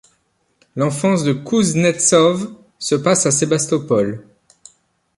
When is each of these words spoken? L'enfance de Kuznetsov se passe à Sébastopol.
L'enfance 0.75 1.23
de 1.23 1.31
Kuznetsov 1.31 2.51
se 2.79 2.95
passe 2.95 3.27
à 3.27 3.31
Sébastopol. 3.31 4.25